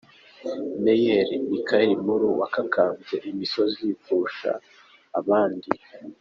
HaileMichael 0.85 1.91
Mulu 2.05 2.29
wakakambye 2.39 3.15
imisozi 3.29 3.85
kurusha 4.03 4.51
abandi. 5.19 5.69